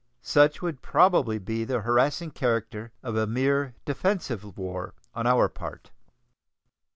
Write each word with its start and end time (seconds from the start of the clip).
Such 0.23 0.63
would 0.63 0.81
probably 0.81 1.37
be 1.37 1.63
the 1.63 1.81
harassing 1.81 2.31
character 2.31 2.91
of 3.03 3.15
a 3.15 3.27
mere 3.27 3.75
defensive 3.85 4.57
war 4.57 4.95
on 5.13 5.27
our 5.27 5.47
part. 5.47 5.91